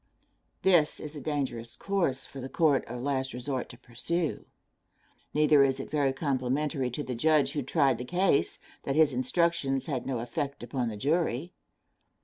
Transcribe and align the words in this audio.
This 0.63 0.99
is 0.99 1.15
a 1.15 1.21
dangerous 1.21 1.75
course 1.75 2.25
for 2.25 2.41
the 2.41 2.49
court 2.49 2.83
of 2.85 3.03
last 3.03 3.33
resort 3.35 3.69
to 3.69 3.77
pursue; 3.77 4.47
neither 5.31 5.63
is 5.63 5.79
it 5.79 5.91
very 5.91 6.11
complimentary 6.11 6.89
to 6.89 7.03
the 7.03 7.13
judge 7.13 7.51
who 7.53 7.61
tried 7.61 7.99
the 7.99 8.03
case, 8.03 8.57
that 8.81 8.95
his 8.95 9.13
instructions 9.13 9.85
had 9.85 10.07
no 10.07 10.17
effect 10.17 10.63
upon 10.63 10.89
the 10.89 10.97
jury. 10.97 11.53